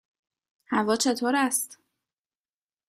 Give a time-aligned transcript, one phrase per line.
[0.71, 1.79] هوا چطور است؟